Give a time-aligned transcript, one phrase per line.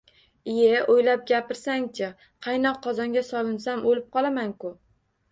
[0.51, 0.77] –Iye!
[0.93, 2.07] O‘ylab gapirsang-chi!
[2.45, 4.73] Qaynoq qozonga solinsam, o‘lib qolaman-ku!